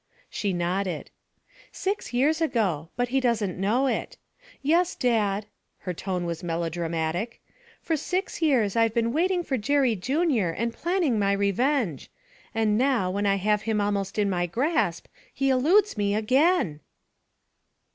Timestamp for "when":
13.11-13.27